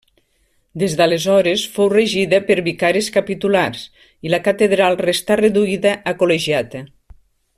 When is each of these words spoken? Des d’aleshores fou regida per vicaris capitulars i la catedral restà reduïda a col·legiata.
Des 0.83 0.93
d’aleshores 1.01 1.65
fou 1.75 1.91
regida 1.93 2.39
per 2.47 2.57
vicaris 2.69 3.09
capitulars 3.19 3.85
i 4.29 4.33
la 4.35 4.41
catedral 4.49 4.99
restà 5.05 5.39
reduïda 5.45 5.95
a 6.13 6.19
col·legiata. 6.25 6.83